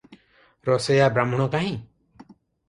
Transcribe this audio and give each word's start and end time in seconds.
ରୋଷେଇଆ 0.69 1.09
ବାହ୍ମୁଣ 1.19 1.47
କାହିଁ? 1.57 1.77